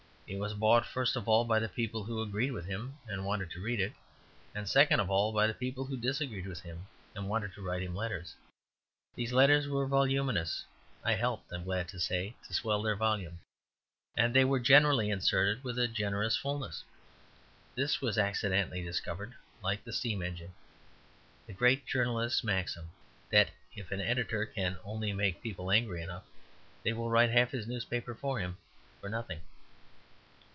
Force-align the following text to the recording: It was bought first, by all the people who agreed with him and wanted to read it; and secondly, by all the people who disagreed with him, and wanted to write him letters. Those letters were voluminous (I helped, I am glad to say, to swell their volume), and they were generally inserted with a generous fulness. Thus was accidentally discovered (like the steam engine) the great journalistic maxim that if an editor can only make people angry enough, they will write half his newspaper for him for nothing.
It 0.33 0.39
was 0.39 0.53
bought 0.53 0.85
first, 0.85 1.13
by 1.15 1.21
all 1.25 1.43
the 1.43 1.67
people 1.67 2.05
who 2.05 2.21
agreed 2.21 2.51
with 2.51 2.63
him 2.63 2.97
and 3.05 3.25
wanted 3.25 3.51
to 3.51 3.59
read 3.59 3.81
it; 3.81 3.91
and 4.55 4.65
secondly, 4.65 5.05
by 5.05 5.11
all 5.13 5.33
the 5.33 5.53
people 5.53 5.83
who 5.83 5.97
disagreed 5.97 6.47
with 6.47 6.61
him, 6.61 6.87
and 7.13 7.27
wanted 7.27 7.51
to 7.51 7.61
write 7.61 7.81
him 7.81 7.93
letters. 7.93 8.33
Those 9.17 9.33
letters 9.33 9.67
were 9.67 9.85
voluminous 9.87 10.63
(I 11.03 11.15
helped, 11.15 11.51
I 11.51 11.57
am 11.57 11.65
glad 11.65 11.89
to 11.89 11.99
say, 11.99 12.33
to 12.47 12.53
swell 12.53 12.81
their 12.81 12.95
volume), 12.95 13.39
and 14.15 14.33
they 14.33 14.45
were 14.45 14.61
generally 14.61 15.09
inserted 15.09 15.65
with 15.65 15.77
a 15.77 15.89
generous 15.89 16.37
fulness. 16.37 16.85
Thus 17.75 17.99
was 17.99 18.17
accidentally 18.17 18.81
discovered 18.81 19.33
(like 19.61 19.83
the 19.83 19.91
steam 19.91 20.21
engine) 20.21 20.53
the 21.45 21.51
great 21.51 21.85
journalistic 21.85 22.45
maxim 22.45 22.89
that 23.31 23.49
if 23.75 23.91
an 23.91 23.99
editor 23.99 24.45
can 24.45 24.77
only 24.85 25.11
make 25.11 25.43
people 25.43 25.69
angry 25.71 26.01
enough, 26.01 26.23
they 26.83 26.93
will 26.93 27.09
write 27.09 27.31
half 27.31 27.51
his 27.51 27.67
newspaper 27.67 28.15
for 28.15 28.39
him 28.39 28.55
for 29.01 29.09
nothing. 29.09 29.41